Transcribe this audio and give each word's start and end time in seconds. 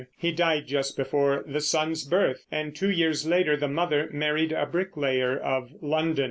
He 0.17 0.31
died 0.31 0.65
just 0.65 0.97
before 0.97 1.43
the 1.45 1.61
son's 1.61 2.03
birth, 2.05 2.47
and 2.51 2.75
two 2.75 2.89
years 2.89 3.27
later 3.27 3.55
the 3.55 3.67
mother 3.67 4.09
married 4.11 4.51
a 4.51 4.65
bricklayer 4.65 5.37
of 5.37 5.73
London. 5.79 6.17